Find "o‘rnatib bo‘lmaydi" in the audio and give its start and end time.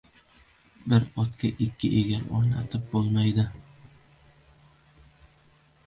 2.39-3.49